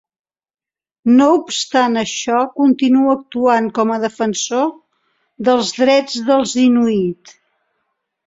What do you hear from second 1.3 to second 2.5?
obstant això,